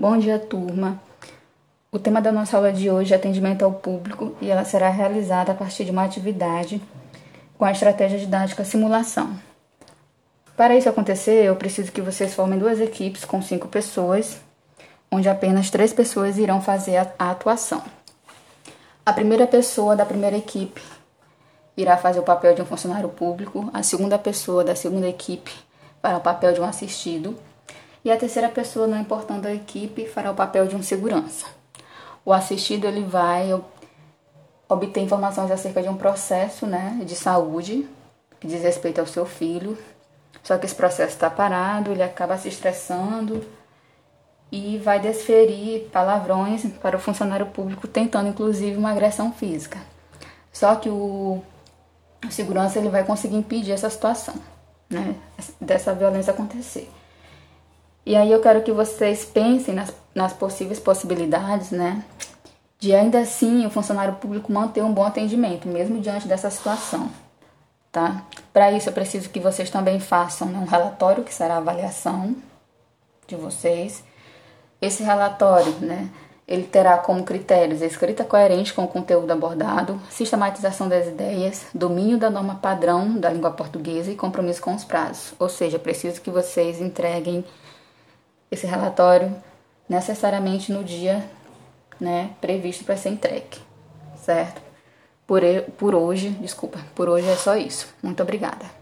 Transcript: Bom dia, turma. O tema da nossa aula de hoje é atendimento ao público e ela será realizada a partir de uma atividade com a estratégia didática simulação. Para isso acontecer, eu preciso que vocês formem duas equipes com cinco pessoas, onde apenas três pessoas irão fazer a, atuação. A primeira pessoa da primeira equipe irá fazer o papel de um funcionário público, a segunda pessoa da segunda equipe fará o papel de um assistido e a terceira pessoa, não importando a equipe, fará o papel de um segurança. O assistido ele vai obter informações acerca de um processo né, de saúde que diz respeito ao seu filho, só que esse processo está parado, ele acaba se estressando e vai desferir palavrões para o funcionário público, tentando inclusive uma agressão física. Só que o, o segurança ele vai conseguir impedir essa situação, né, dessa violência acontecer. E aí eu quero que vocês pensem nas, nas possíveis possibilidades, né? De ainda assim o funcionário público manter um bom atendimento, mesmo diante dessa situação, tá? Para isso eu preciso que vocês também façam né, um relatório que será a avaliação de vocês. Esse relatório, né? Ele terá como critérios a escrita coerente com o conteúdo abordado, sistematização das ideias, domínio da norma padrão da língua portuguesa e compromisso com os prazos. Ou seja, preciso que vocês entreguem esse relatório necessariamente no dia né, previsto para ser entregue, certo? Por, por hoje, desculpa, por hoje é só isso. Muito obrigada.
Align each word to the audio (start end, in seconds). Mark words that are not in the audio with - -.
Bom 0.00 0.16
dia, 0.16 0.38
turma. 0.38 0.98
O 1.92 1.98
tema 1.98 2.22
da 2.22 2.32
nossa 2.32 2.56
aula 2.56 2.72
de 2.72 2.90
hoje 2.90 3.12
é 3.12 3.16
atendimento 3.18 3.66
ao 3.66 3.70
público 3.70 4.34
e 4.40 4.48
ela 4.48 4.64
será 4.64 4.88
realizada 4.88 5.52
a 5.52 5.54
partir 5.54 5.84
de 5.84 5.90
uma 5.90 6.04
atividade 6.04 6.80
com 7.58 7.66
a 7.66 7.70
estratégia 7.70 8.18
didática 8.18 8.64
simulação. 8.64 9.38
Para 10.56 10.74
isso 10.74 10.88
acontecer, 10.88 11.44
eu 11.44 11.54
preciso 11.54 11.92
que 11.92 12.00
vocês 12.00 12.34
formem 12.34 12.58
duas 12.58 12.80
equipes 12.80 13.26
com 13.26 13.42
cinco 13.42 13.68
pessoas, 13.68 14.40
onde 15.12 15.28
apenas 15.28 15.68
três 15.68 15.92
pessoas 15.92 16.38
irão 16.38 16.62
fazer 16.62 16.96
a, 16.96 17.30
atuação. 17.30 17.82
A 19.04 19.12
primeira 19.12 19.46
pessoa 19.46 19.94
da 19.94 20.06
primeira 20.06 20.38
equipe 20.38 20.80
irá 21.76 21.98
fazer 21.98 22.20
o 22.20 22.22
papel 22.22 22.54
de 22.54 22.62
um 22.62 22.66
funcionário 22.66 23.10
público, 23.10 23.68
a 23.74 23.82
segunda 23.82 24.18
pessoa 24.18 24.64
da 24.64 24.74
segunda 24.74 25.06
equipe 25.06 25.52
fará 26.00 26.16
o 26.16 26.22
papel 26.22 26.54
de 26.54 26.60
um 26.62 26.64
assistido 26.64 27.36
e 28.04 28.10
a 28.10 28.16
terceira 28.16 28.48
pessoa, 28.48 28.86
não 28.86 28.98
importando 28.98 29.46
a 29.46 29.54
equipe, 29.54 30.06
fará 30.06 30.30
o 30.30 30.34
papel 30.34 30.66
de 30.66 30.74
um 30.74 30.82
segurança. 30.82 31.46
O 32.24 32.32
assistido 32.32 32.86
ele 32.86 33.02
vai 33.02 33.58
obter 34.68 35.00
informações 35.00 35.50
acerca 35.50 35.82
de 35.82 35.88
um 35.88 35.96
processo 35.96 36.66
né, 36.66 37.00
de 37.04 37.14
saúde 37.14 37.88
que 38.38 38.46
diz 38.46 38.62
respeito 38.62 39.00
ao 39.00 39.06
seu 39.06 39.26
filho, 39.26 39.76
só 40.42 40.56
que 40.56 40.64
esse 40.64 40.74
processo 40.74 41.12
está 41.12 41.28
parado, 41.28 41.92
ele 41.92 42.02
acaba 42.02 42.38
se 42.38 42.48
estressando 42.48 43.44
e 44.50 44.78
vai 44.78 44.98
desferir 44.98 45.90
palavrões 45.92 46.64
para 46.80 46.96
o 46.96 47.00
funcionário 47.00 47.46
público, 47.46 47.86
tentando 47.86 48.30
inclusive 48.30 48.76
uma 48.76 48.90
agressão 48.90 49.32
física. 49.32 49.78
Só 50.50 50.74
que 50.76 50.88
o, 50.88 51.42
o 52.26 52.30
segurança 52.30 52.78
ele 52.78 52.88
vai 52.88 53.04
conseguir 53.04 53.36
impedir 53.36 53.72
essa 53.72 53.90
situação, 53.90 54.34
né, 54.88 55.14
dessa 55.60 55.94
violência 55.94 56.32
acontecer. 56.32 56.90
E 58.04 58.16
aí 58.16 58.30
eu 58.32 58.40
quero 58.40 58.62
que 58.62 58.72
vocês 58.72 59.24
pensem 59.24 59.74
nas, 59.74 59.92
nas 60.14 60.32
possíveis 60.32 60.80
possibilidades, 60.80 61.70
né? 61.70 62.02
De 62.78 62.94
ainda 62.94 63.20
assim 63.20 63.66
o 63.66 63.70
funcionário 63.70 64.14
público 64.14 64.52
manter 64.52 64.82
um 64.82 64.92
bom 64.92 65.04
atendimento, 65.04 65.68
mesmo 65.68 66.00
diante 66.00 66.26
dessa 66.26 66.48
situação, 66.48 67.10
tá? 67.92 68.24
Para 68.52 68.72
isso 68.72 68.88
eu 68.88 68.92
preciso 68.92 69.28
que 69.28 69.38
vocês 69.38 69.68
também 69.68 70.00
façam 70.00 70.48
né, 70.48 70.58
um 70.58 70.64
relatório 70.64 71.22
que 71.22 71.34
será 71.34 71.54
a 71.54 71.58
avaliação 71.58 72.34
de 73.26 73.36
vocês. 73.36 74.02
Esse 74.80 75.02
relatório, 75.02 75.72
né? 75.80 76.08
Ele 76.48 76.64
terá 76.64 76.98
como 76.98 77.22
critérios 77.22 77.80
a 77.80 77.86
escrita 77.86 78.24
coerente 78.24 78.72
com 78.72 78.82
o 78.82 78.88
conteúdo 78.88 79.30
abordado, 79.30 80.00
sistematização 80.10 80.88
das 80.88 81.06
ideias, 81.06 81.66
domínio 81.72 82.18
da 82.18 82.28
norma 82.28 82.56
padrão 82.56 83.16
da 83.16 83.30
língua 83.30 83.52
portuguesa 83.52 84.10
e 84.10 84.16
compromisso 84.16 84.60
com 84.60 84.74
os 84.74 84.82
prazos. 84.82 85.32
Ou 85.38 85.48
seja, 85.48 85.78
preciso 85.78 86.20
que 86.20 86.30
vocês 86.30 86.80
entreguem 86.80 87.44
esse 88.50 88.66
relatório 88.66 89.34
necessariamente 89.88 90.72
no 90.72 90.84
dia 90.84 91.24
né, 92.00 92.30
previsto 92.40 92.84
para 92.84 92.96
ser 92.96 93.10
entregue, 93.10 93.58
certo? 94.16 94.60
Por, 95.26 95.42
por 95.76 95.94
hoje, 95.94 96.30
desculpa, 96.30 96.80
por 96.94 97.08
hoje 97.08 97.28
é 97.28 97.36
só 97.36 97.56
isso. 97.56 97.94
Muito 98.02 98.22
obrigada. 98.22 98.79